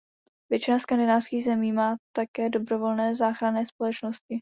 Většina 0.51 0.79
Skandinávských 0.79 1.43
zemí 1.43 1.71
má 1.71 1.95
také 2.15 2.49
dobrovolné 2.49 3.15
záchranné 3.15 3.65
společnosti. 3.65 4.39